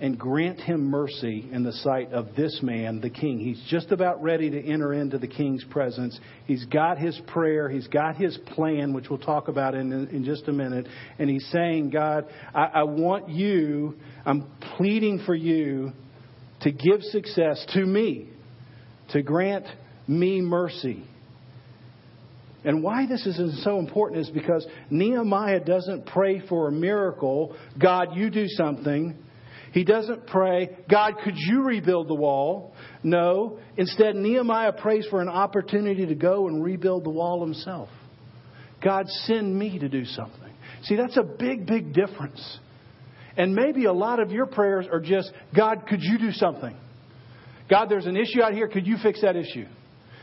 [0.00, 3.38] And grant him mercy in the sight of this man, the king.
[3.38, 6.18] He's just about ready to enter into the king's presence.
[6.46, 10.46] He's got his prayer, he's got his plan, which we'll talk about in, in just
[10.46, 10.86] a minute.
[11.18, 14.46] And he's saying, God, I, I want you, I'm
[14.78, 15.92] pleading for you
[16.62, 18.28] to give success to me,
[19.10, 19.66] to grant
[20.06, 21.04] me mercy.
[22.64, 28.16] And why this is so important is because Nehemiah doesn't pray for a miracle, God,
[28.16, 29.16] you do something.
[29.72, 32.74] He doesn't pray, God, could you rebuild the wall?
[33.02, 33.58] No.
[33.76, 37.88] Instead, Nehemiah prays for an opportunity to go and rebuild the wall himself.
[38.82, 40.52] God, send me to do something.
[40.82, 42.58] See, that's a big, big difference.
[43.40, 46.76] And maybe a lot of your prayers are just, God, could you do something?
[47.70, 48.68] God, there's an issue out here.
[48.68, 49.64] Could you fix that issue?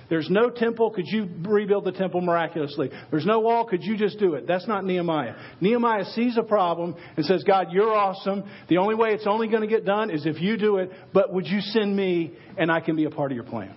[0.08, 0.91] There's no temple.
[0.91, 2.91] Could you rebuild the temple miraculously?
[3.10, 3.65] There's no wall.
[3.65, 4.45] Could you just do it?
[4.45, 5.34] That's not Nehemiah.
[5.60, 8.43] Nehemiah sees a problem and says, God, you're awesome.
[8.69, 11.34] The only way it's only going to get done is if you do it, but
[11.34, 13.73] would you send me and I can be a part of your plan?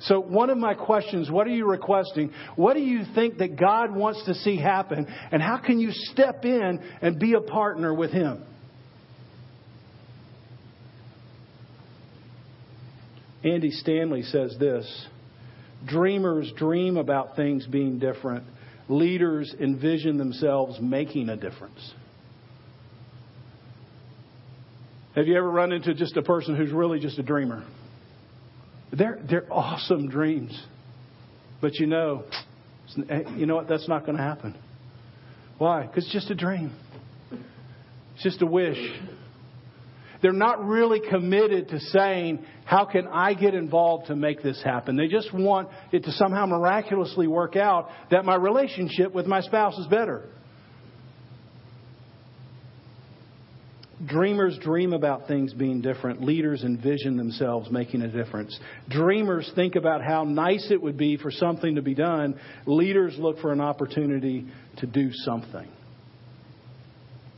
[0.00, 2.30] So, one of my questions what are you requesting?
[2.54, 5.06] What do you think that God wants to see happen?
[5.32, 8.44] And how can you step in and be a partner with Him?
[13.42, 15.06] Andy Stanley says this
[15.86, 18.44] Dreamers dream about things being different,
[18.88, 21.94] leaders envision themselves making a difference.
[25.14, 27.64] Have you ever run into just a person who's really just a dreamer?
[28.92, 30.58] They're, they're awesome dreams.
[31.60, 32.24] But you know,
[33.36, 33.68] you know what?
[33.68, 34.56] That's not going to happen.
[35.58, 35.86] Why?
[35.86, 36.72] Because it's just a dream.
[38.14, 38.78] It's just a wish.
[40.22, 44.96] They're not really committed to saying, how can I get involved to make this happen?
[44.96, 49.76] They just want it to somehow miraculously work out that my relationship with my spouse
[49.78, 50.28] is better.
[54.06, 56.22] Dreamers dream about things being different.
[56.22, 58.58] Leaders envision themselves making a difference.
[58.88, 62.38] Dreamers think about how nice it would be for something to be done.
[62.66, 64.46] Leaders look for an opportunity
[64.78, 65.68] to do something.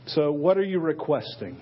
[0.07, 1.61] So, what are you requesting?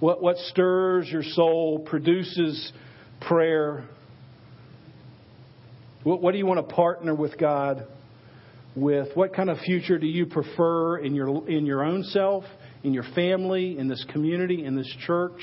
[0.00, 2.72] What, what stirs your soul, produces
[3.20, 3.84] prayer?
[6.04, 7.86] What, what do you want to partner with God
[8.76, 9.08] with?
[9.14, 12.44] What kind of future do you prefer in your, in your own self,
[12.82, 15.40] in your family, in this community, in this church?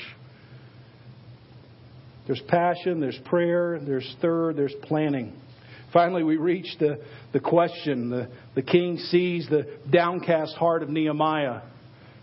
[2.26, 5.32] There's passion, there's prayer, there's third, there's planning.
[5.92, 7.00] Finally, we reach the,
[7.32, 8.10] the question.
[8.10, 11.62] The, the king sees the downcast heart of Nehemiah.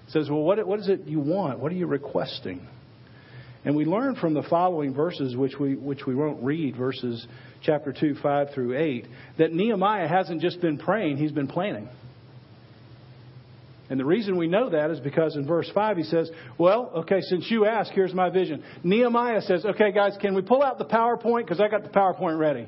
[0.10, 1.60] Says, Well, what, what is it you want?
[1.60, 2.68] What are you requesting?
[3.66, 7.26] And we learn from the following verses, which we, which we won't read, verses
[7.64, 11.88] chapter 2, 5 through 8, that Nehemiah hasn't just been praying, he's been planning.
[13.94, 17.22] And the reason we know that is because in verse 5 he says, Well, okay,
[17.22, 18.64] since you ask, here's my vision.
[18.84, 21.46] Nehemiah says, Okay, guys, can we pull out the PowerPoint?
[21.46, 22.68] Because I got the PowerPoint ready.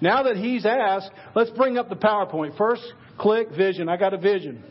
[0.00, 2.56] Now that he's asked, let's bring up the PowerPoint.
[2.56, 3.90] First, click vision.
[3.90, 4.64] I got a vision.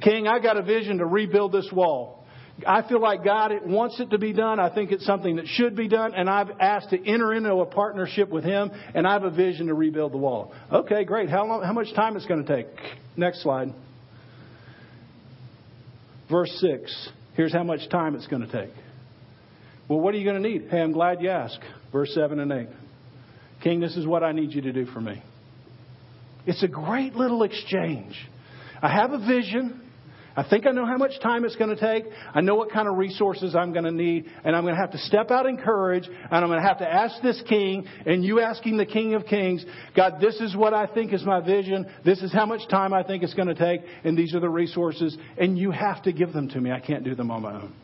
[0.00, 2.24] King, I got a vision to rebuild this wall.
[2.64, 4.60] I feel like God wants it to be done.
[4.60, 7.66] I think it's something that should be done, and I've asked to enter into a
[7.66, 10.54] partnership with Him, and I have a vision to rebuild the wall.
[10.70, 11.30] Okay, great.
[11.30, 11.64] How long?
[11.64, 12.68] How much time it's going to take?
[13.16, 13.74] Next slide.
[16.30, 17.10] Verse six.
[17.34, 18.74] Here's how much time it's going to take.
[19.88, 20.68] Well, what are you going to need?
[20.70, 21.60] Hey, I'm glad you asked.
[21.92, 22.68] Verse seven and eight.
[23.62, 25.22] King, this is what I need you to do for me.
[26.46, 28.14] It's a great little exchange.
[28.82, 29.85] I have a vision.
[30.36, 32.04] I think I know how much time it's going to take.
[32.34, 34.26] I know what kind of resources I'm going to need.
[34.44, 36.06] And I'm going to have to step out in courage.
[36.06, 39.24] And I'm going to have to ask this king and you asking the king of
[39.24, 39.64] kings,
[39.96, 41.86] God, this is what I think is my vision.
[42.04, 43.80] This is how much time I think it's going to take.
[44.04, 45.16] And these are the resources.
[45.38, 46.70] And you have to give them to me.
[46.70, 47.74] I can't do them on my own.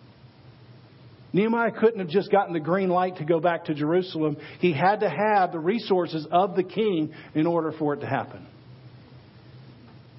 [1.32, 4.36] Nehemiah couldn't have just gotten the green light to go back to Jerusalem.
[4.58, 8.46] He had to have the resources of the king in order for it to happen.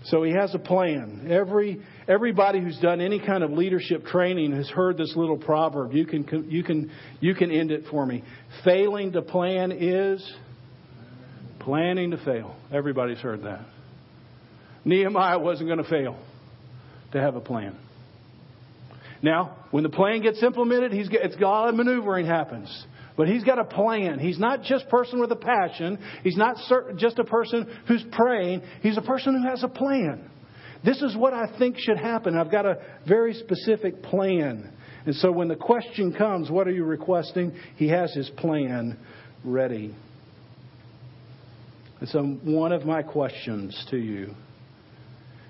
[0.06, 1.28] So he has a plan.
[1.30, 5.94] Every everybody who's done any kind of leadership training has heard this little proverb.
[5.94, 8.24] You can you can you can end it for me.
[8.66, 10.22] Failing to plan is
[11.60, 12.56] planning to fail.
[12.72, 13.66] Everybody's heard that.
[14.84, 16.20] Nehemiah wasn't going to fail
[17.14, 17.78] to have a plan.
[19.22, 22.86] Now, when the plan gets implemented, he's it's of maneuvering happens.
[23.16, 24.18] But he's got a plan.
[24.20, 26.00] He's not just a person with a passion.
[26.24, 26.58] He's not
[26.98, 28.64] just a person who's praying.
[28.82, 30.30] He's a person who has a plan.
[30.84, 32.36] This is what I think should happen.
[32.36, 34.74] I've got a very specific plan.
[35.06, 37.54] And so when the question comes, what are you requesting?
[37.76, 38.98] He has his plan
[39.44, 39.96] ready.
[42.00, 44.34] And so one of my questions to you,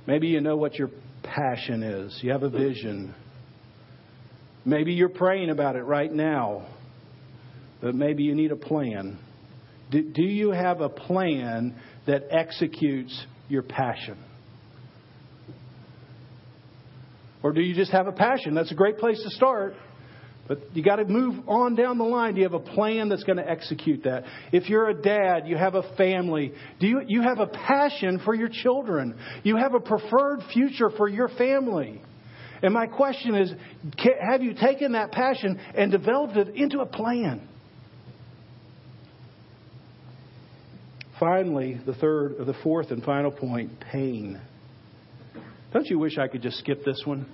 [0.06, 0.90] maybe you know what your
[1.24, 2.20] passion is.
[2.22, 3.16] You have a vision.
[4.66, 6.68] Maybe you're praying about it right now
[7.84, 9.20] but maybe you need a plan.
[9.92, 11.76] Do, do you have a plan
[12.08, 14.18] that executes your passion?
[17.44, 18.56] Or do you just have a passion?
[18.56, 19.76] That's a great place to start.
[20.48, 22.36] But you got to move on down the line.
[22.36, 24.24] Do you have a plan that's going to execute that?
[24.54, 26.54] If you're a dad, you have a family.
[26.80, 29.18] Do you, you have a passion for your children?
[29.44, 32.02] You have a preferred future for your family.
[32.62, 33.52] And my question is,
[34.32, 37.50] have you taken that passion and developed it into a plan?
[41.20, 44.40] Finally, the third the fourth and final point pain.
[45.72, 47.26] Don't you wish I could just skip this one?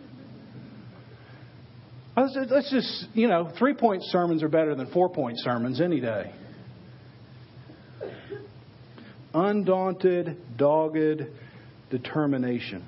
[2.16, 6.34] Let's just, you know, three point sermons are better than four point sermons any day.
[9.34, 11.22] Undaunted, dogged
[11.90, 12.86] determination.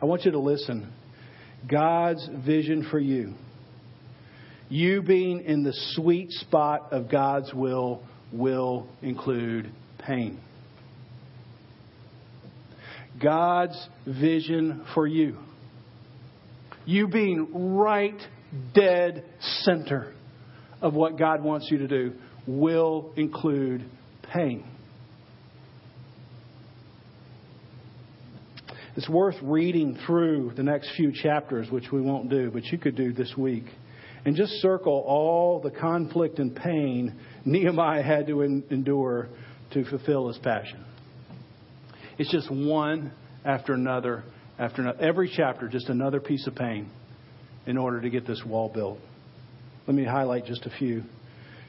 [0.00, 0.92] I want you to listen.
[1.70, 3.34] God's vision for you,
[4.68, 8.02] you being in the sweet spot of God's will
[8.34, 10.40] will include pain.
[13.22, 15.38] God's vision for you,
[16.84, 18.20] you being right
[18.74, 19.24] dead
[19.62, 20.12] center
[20.82, 22.12] of what God wants you to do,
[22.46, 23.84] will include
[24.32, 24.64] pain.
[28.96, 32.96] It's worth reading through the next few chapters, which we won't do, but you could
[32.96, 33.64] do this week
[34.24, 37.14] and just circle all the conflict and pain
[37.44, 39.28] Nehemiah had to endure
[39.72, 40.84] to fulfill his passion.
[42.18, 43.12] It's just one
[43.44, 44.24] after another
[44.58, 45.00] after another.
[45.00, 46.88] Every chapter, just another piece of pain
[47.66, 48.98] in order to get this wall built.
[49.86, 51.02] Let me highlight just a few.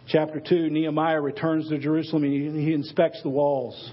[0.08, 3.92] Chapter 2, Nehemiah returns to Jerusalem and he inspects the walls.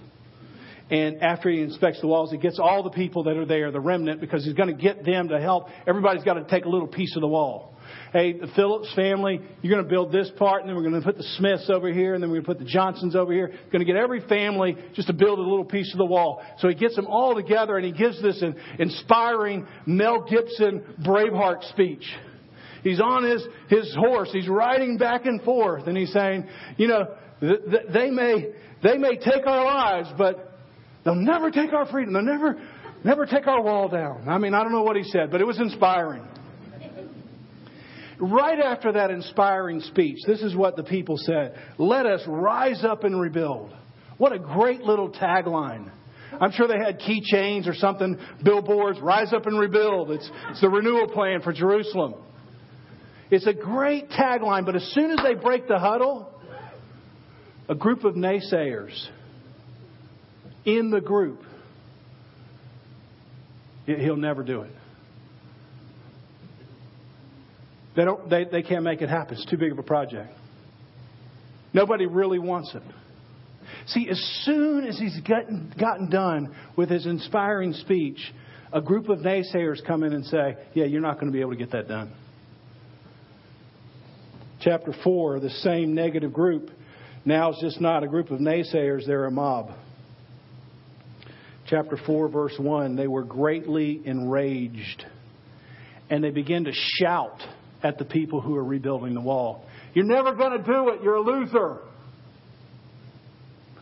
[0.90, 3.80] And after he inspects the walls, he gets all the people that are there, the
[3.80, 5.68] remnant, because he's going to get them to help.
[5.86, 7.71] Everybody's got to take a little piece of the wall.
[8.12, 11.06] Hey, the Phillips family, you're going to build this part, and then we're going to
[11.06, 13.48] put the Smiths over here, and then we're going to put the Johnsons over here.
[13.48, 16.42] We're Going to get every family just to build a little piece of the wall.
[16.58, 18.42] So he gets them all together, and he gives this
[18.78, 22.04] inspiring Mel Gibson Braveheart speech.
[22.82, 24.30] He's on his, his horse.
[24.32, 29.46] He's riding back and forth, and he's saying, you know, they may, they may take
[29.46, 30.52] our lives, but
[31.04, 32.14] They'll never take our freedom.
[32.14, 32.60] They'll never,
[33.04, 34.28] never take our wall down.
[34.28, 36.26] I mean, I don't know what he said, but it was inspiring.
[38.22, 43.02] Right after that inspiring speech, this is what the people said Let us rise up
[43.02, 43.74] and rebuild.
[44.16, 45.90] What a great little tagline.
[46.40, 50.12] I'm sure they had keychains or something, billboards, rise up and rebuild.
[50.12, 52.14] It's, it's the renewal plan for Jerusalem.
[53.32, 56.32] It's a great tagline, but as soon as they break the huddle,
[57.68, 59.08] a group of naysayers
[60.64, 61.42] in the group,
[63.84, 64.72] he'll never do it.
[67.94, 69.34] They, don't, they, they can't make it happen.
[69.34, 70.32] It's too big of a project.
[71.72, 72.82] Nobody really wants it.
[73.86, 78.18] See, as soon as he's gotten, gotten done with his inspiring speech,
[78.72, 81.52] a group of naysayers come in and say, Yeah, you're not going to be able
[81.52, 82.12] to get that done.
[84.60, 86.70] Chapter 4, the same negative group
[87.24, 89.72] now is just not a group of naysayers, they're a mob
[91.72, 95.06] chapter 4, verse 1, they were greatly enraged.
[96.10, 97.40] And they began to shout
[97.82, 99.64] at the people who are rebuilding the wall.
[99.94, 101.02] You're never going to do it.
[101.02, 101.78] You're a loser.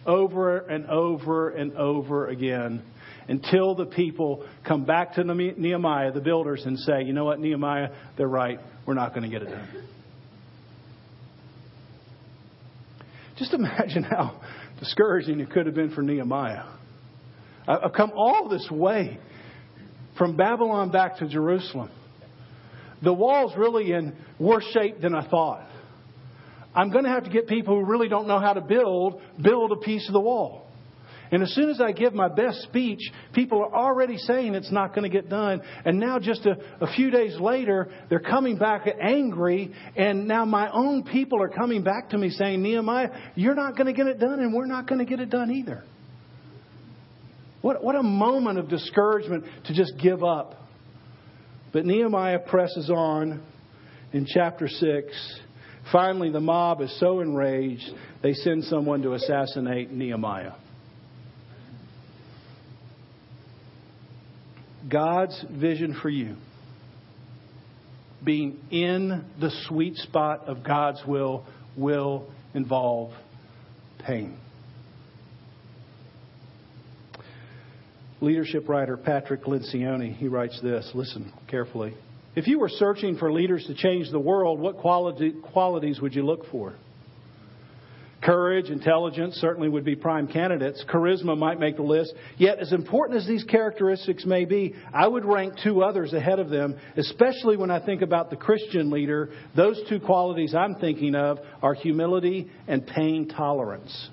[0.07, 2.83] Over and over and over again
[3.29, 7.91] until the people come back to Nehemiah, the builders, and say, you know what, Nehemiah,
[8.17, 8.59] they're right.
[8.87, 9.69] We're not going to get it done.
[13.39, 14.41] Just imagine how
[14.81, 16.65] discouraging it could have been for Nehemiah.
[17.69, 19.19] I've come all this way
[20.19, 21.91] from Babylon back to Jerusalem.
[23.03, 25.67] The wall's really in worse shape than I thought.
[26.75, 29.73] I'm going to have to get people who really don't know how to build, build
[29.73, 30.67] a piece of the wall.
[31.33, 33.01] And as soon as I give my best speech,
[33.33, 35.63] people are already saying it's not going to get done.
[35.85, 39.73] And now, just a, a few days later, they're coming back angry.
[39.97, 43.87] And now my own people are coming back to me saying, Nehemiah, you're not going
[43.87, 45.85] to get it done, and we're not going to get it done either.
[47.63, 50.60] What, what a moment of discouragement to just give up.
[51.73, 53.43] But Nehemiah presses on
[54.13, 55.41] in chapter 6.
[55.93, 57.89] Finally, the mob is so enraged,
[58.23, 60.53] they send someone to assassinate Nehemiah.
[64.89, 66.37] God's vision for you,
[68.25, 71.47] being in the sweet spot of God's will,
[71.77, 73.13] will involve
[74.05, 74.37] pain.
[78.21, 80.91] Leadership writer Patrick Lencioni, he writes this.
[80.95, 81.95] Listen carefully.
[82.37, 86.25] If you were searching for leaders to change the world, what quality, qualities would you
[86.25, 86.75] look for?
[88.23, 90.85] Courage, intelligence certainly would be prime candidates.
[90.89, 92.13] Charisma might make the list.
[92.37, 96.51] Yet, as important as these characteristics may be, I would rank two others ahead of
[96.51, 99.31] them, especially when I think about the Christian leader.
[99.57, 104.11] Those two qualities I'm thinking of are humility and pain tolerance.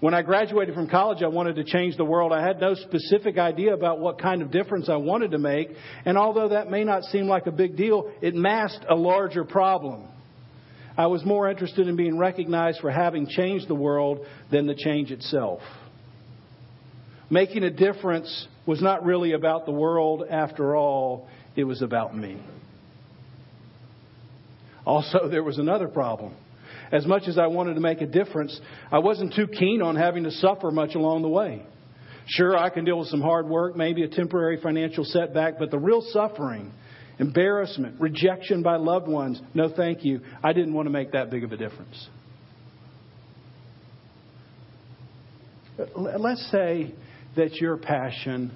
[0.00, 2.32] When I graduated from college, I wanted to change the world.
[2.32, 5.70] I had no specific idea about what kind of difference I wanted to make.
[6.04, 10.08] And although that may not seem like a big deal, it masked a larger problem.
[10.96, 15.10] I was more interested in being recognized for having changed the world than the change
[15.10, 15.60] itself.
[17.30, 22.40] Making a difference was not really about the world after all, it was about me.
[24.86, 26.34] Also, there was another problem
[26.92, 28.58] as much as I wanted to make a difference,
[28.90, 31.62] I wasn't too keen on having to suffer much along the way.
[32.26, 35.78] Sure, I can deal with some hard work, maybe a temporary financial setback, but the
[35.78, 36.72] real suffering,
[37.18, 40.20] embarrassment, rejection by loved ones, no thank you.
[40.42, 42.08] I didn't want to make that big of a difference.
[45.96, 46.94] Let's say
[47.36, 48.52] that your passion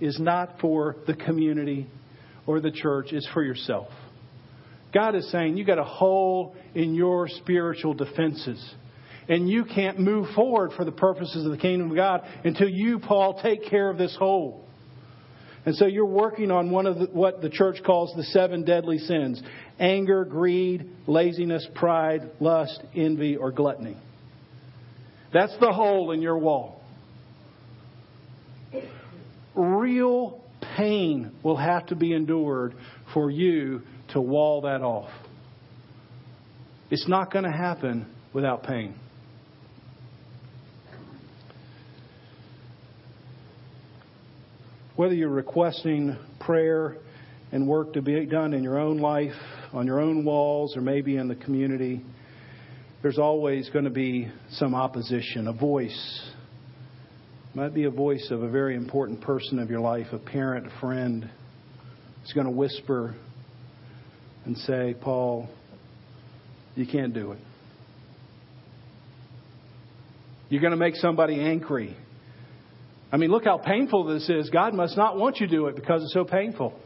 [0.00, 1.88] is not for the community
[2.46, 3.88] or the church, it's for yourself.
[4.96, 8.74] God is saying you got a hole in your spiritual defenses.
[9.28, 12.98] And you can't move forward for the purposes of the kingdom of God until you,
[12.98, 14.64] Paul, take care of this hole.
[15.66, 18.96] And so you're working on one of the, what the church calls the seven deadly
[18.96, 19.42] sins
[19.78, 23.98] anger, greed, laziness, pride, lust, envy, or gluttony.
[25.30, 26.80] That's the hole in your wall.
[29.54, 30.42] Real
[30.74, 32.74] pain will have to be endured
[33.12, 33.82] for you
[34.16, 35.10] to wall that off.
[36.90, 38.94] It's not going to happen without pain.
[44.96, 46.96] whether you're requesting prayer
[47.52, 49.34] and work to be done in your own life,
[49.74, 52.02] on your own walls, or maybe in the community,
[53.02, 56.30] there's always going to be some opposition, a voice.
[57.52, 60.80] Might be a voice of a very important person of your life, a parent, a
[60.80, 61.28] friend.
[62.22, 63.14] It's going to whisper
[64.46, 65.48] and say, Paul,
[66.74, 67.38] you can't do it.
[70.48, 71.96] You're going to make somebody angry.
[73.10, 74.48] I mean, look how painful this is.
[74.50, 76.78] God must not want you to do it because it's so painful.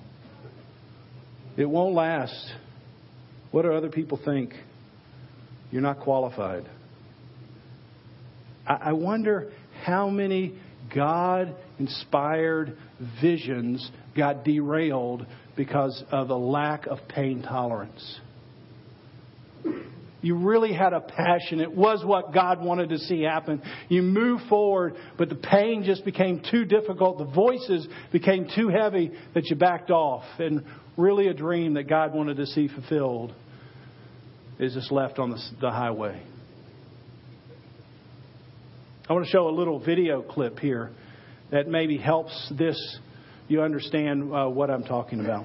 [1.56, 2.52] It won't last.
[3.50, 4.54] What do other people think?
[5.70, 6.68] You're not qualified.
[8.66, 9.52] I wonder
[9.84, 10.58] how many
[10.94, 12.76] God inspired
[13.20, 15.26] visions got derailed
[15.60, 18.18] because of a lack of pain tolerance.
[20.22, 21.60] You really had a passion.
[21.60, 23.60] It was what God wanted to see happen.
[23.90, 27.18] You moved forward, but the pain just became too difficult.
[27.18, 30.24] The voices became too heavy that you backed off.
[30.38, 30.64] And
[30.96, 33.34] really, a dream that God wanted to see fulfilled
[34.58, 36.22] is just left on the, the highway.
[39.10, 40.90] I want to show a little video clip here
[41.50, 42.78] that maybe helps this
[43.50, 45.44] you understand uh, what I'm talking about.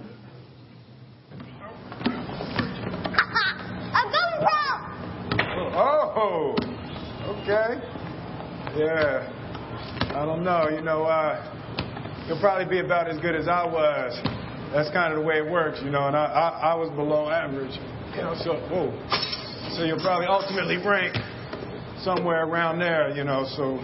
[5.77, 6.55] Oh,
[7.25, 7.81] okay.
[8.77, 9.31] Yeah.
[10.15, 10.69] I don't know.
[10.69, 14.13] You know, uh, you'll probably be about as good as I was.
[14.71, 16.07] That's kind of the way it works, you know.
[16.07, 17.75] And I, I, I was below average,
[18.15, 18.35] you know.
[18.37, 18.93] So, whoa.
[19.75, 21.17] So you'll probably ultimately rank
[22.03, 23.45] somewhere around there, you know.
[23.57, 23.79] So,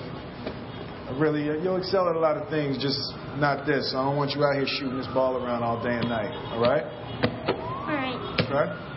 [1.20, 3.00] really, you'll excel at a lot of things, just
[3.38, 3.94] not this.
[3.96, 6.32] I don't want you out here shooting this ball around all day and night.
[6.54, 6.84] All right?
[6.84, 8.16] All right.
[8.50, 8.92] All right.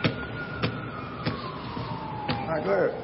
[2.29, 3.03] All right, go ahead.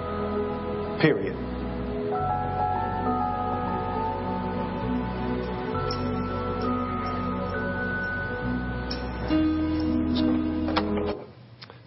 [1.01, 1.35] Period.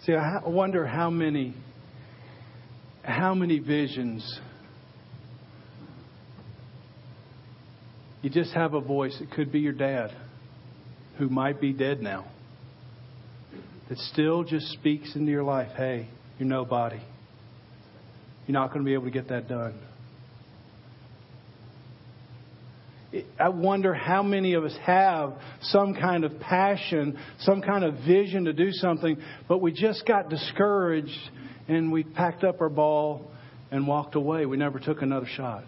[0.03, 1.53] See, I wonder how many,
[3.03, 4.39] how many visions
[8.21, 9.17] you just have a voice.
[9.21, 10.13] It could be your dad,
[11.19, 12.25] who might be dead now,
[13.87, 15.71] that still just speaks into your life.
[15.77, 16.99] Hey, you're nobody.
[18.47, 19.73] You're not going to be able to get that done.
[23.39, 28.45] I wonder how many of us have some kind of passion, some kind of vision
[28.45, 29.17] to do something,
[29.47, 31.17] but we just got discouraged
[31.67, 33.31] and we packed up our ball
[33.71, 34.45] and walked away.
[34.45, 35.63] We never took another shot.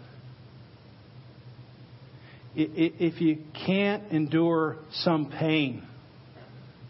[2.54, 5.82] If you can't endure some pain,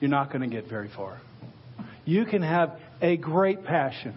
[0.01, 1.21] you're not going to get very far.
[2.05, 4.15] You can have a great passion.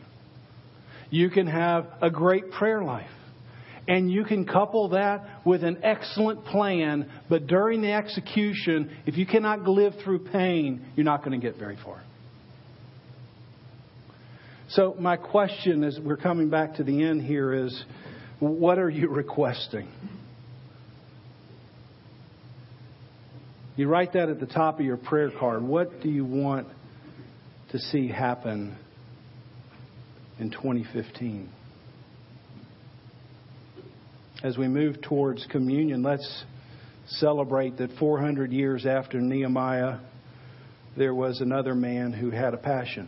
[1.12, 3.10] You can have a great prayer life.
[3.88, 9.26] And you can couple that with an excellent plan, but during the execution, if you
[9.26, 12.02] cannot live through pain, you're not going to get very far.
[14.70, 17.84] So, my question as we're coming back to the end here is
[18.40, 19.90] what are you requesting?
[23.76, 25.64] You write that at the top of your prayer card.
[25.64, 26.68] What do you want
[27.72, 28.78] to see happen
[30.42, 31.48] in 2015?
[34.44, 36.44] As we move towards communion, let's
[37.06, 40.00] celebrate that 400 years after Nehemiah,
[40.98, 43.08] there was another man who had a passion.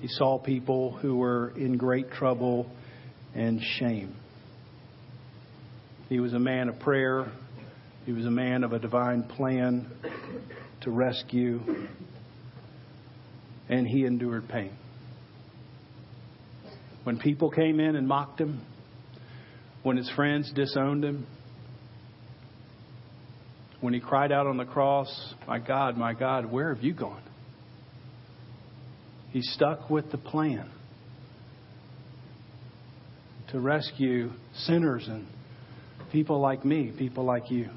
[0.00, 2.70] He saw people who were in great trouble
[3.34, 4.14] and shame.
[6.10, 7.32] He was a man of prayer.
[8.04, 9.90] He was a man of a divine plan
[10.82, 11.60] to rescue.
[13.70, 14.76] And he endured pain.
[17.06, 18.60] When people came in and mocked him,
[19.84, 21.24] when his friends disowned him,
[23.80, 25.06] when he cried out on the cross,
[25.46, 27.22] My God, my God, where have you gone?
[29.30, 30.68] He stuck with the plan
[33.52, 34.32] to rescue
[34.64, 35.28] sinners and
[36.10, 37.68] people like me, people like you.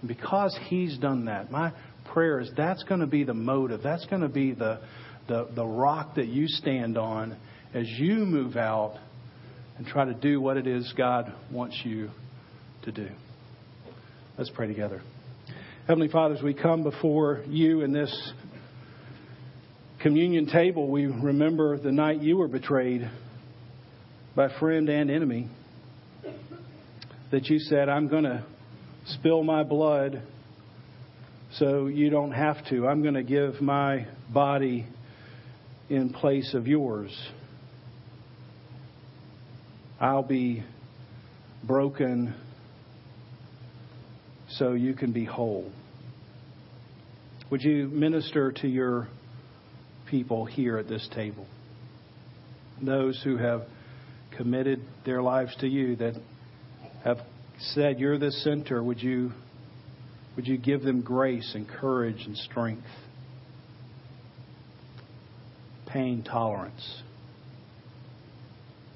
[0.00, 1.74] And because he's done that, my
[2.14, 3.82] prayer is that's going to be the motive.
[3.82, 4.80] That's going to be the,
[5.28, 7.36] the, the rock that you stand on
[7.74, 8.96] as you move out
[9.76, 12.08] and try to do what it is God wants you
[12.84, 13.08] to do.
[14.38, 15.02] Let's pray together.
[15.88, 18.32] Heavenly Father, as we come before you in this
[20.00, 23.10] communion table, we remember the night you were betrayed
[24.36, 25.48] by friend and enemy.
[27.32, 28.44] That you said, I'm going to
[29.06, 30.22] spill my blood
[31.54, 32.86] so you don't have to.
[32.86, 34.86] I'm going to give my body
[35.88, 37.10] in place of yours.
[40.00, 40.64] I'll be
[41.62, 42.34] broken
[44.50, 45.70] so you can be whole.
[47.50, 49.08] Would you minister to your
[50.10, 51.46] people here at this table?
[52.82, 53.62] Those who have
[54.36, 56.14] committed their lives to you, that
[57.04, 57.18] have
[57.58, 59.30] said you're the center, would you,
[60.34, 62.82] would you give them grace and courage and strength?
[65.86, 67.03] Pain tolerance.